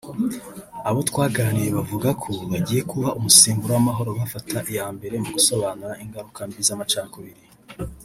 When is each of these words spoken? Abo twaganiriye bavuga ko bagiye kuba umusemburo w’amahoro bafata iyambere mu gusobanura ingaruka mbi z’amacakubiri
Abo 0.87 0.99
twaganiriye 1.09 1.71
bavuga 1.79 2.09
ko 2.23 2.31
bagiye 2.51 2.81
kuba 2.91 3.09
umusemburo 3.17 3.71
w’amahoro 3.75 4.09
bafata 4.19 4.57
iyambere 4.71 5.15
mu 5.23 5.29
gusobanura 5.35 5.93
ingaruka 6.03 6.39
mbi 6.49 6.61
z’amacakubiri 6.67 7.43